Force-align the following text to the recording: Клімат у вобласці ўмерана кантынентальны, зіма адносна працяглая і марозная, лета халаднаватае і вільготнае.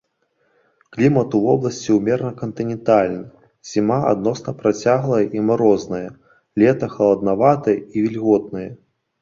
Клімат 0.95 1.35
у 1.39 1.41
вобласці 1.41 1.89
ўмерана 1.97 2.31
кантынентальны, 2.39 3.21
зіма 3.73 3.99
адносна 4.13 4.55
працяглая 4.63 5.23
і 5.39 5.45
марозная, 5.51 6.03
лета 6.63 6.91
халаднаватае 6.99 7.79
і 7.95 8.09
вільготнае. 8.09 8.69